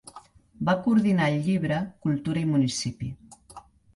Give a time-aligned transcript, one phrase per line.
[0.69, 3.13] Va coordinar el llibre Cultura i municipi.